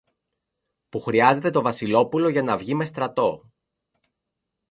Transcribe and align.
που 0.89 0.99
χρειάζεται 0.99 1.49
το 1.49 1.61
Βασιλόπουλο 1.61 2.29
για 2.29 2.43
να 2.43 2.57
βγει 2.57 2.75
με 2.75 2.85
στρατό. 2.85 3.51